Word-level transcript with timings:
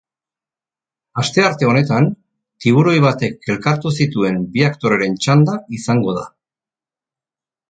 Astearte 1.23 1.67
honetan, 1.71 2.07
tiburoi 2.65 2.95
batek 3.07 3.51
elkartu 3.55 3.93
zituen 3.99 4.41
bi 4.57 4.65
aktoreren 4.71 5.19
txanda 5.27 5.57
izango 5.81 6.17
da. 6.21 6.27